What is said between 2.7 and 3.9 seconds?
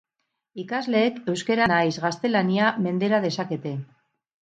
mendera dezakete.